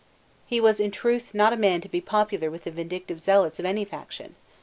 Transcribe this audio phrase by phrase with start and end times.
[0.47, 3.65] He was in truth not a man to be popular with the vindictive zealots of
[3.65, 4.33] any faction.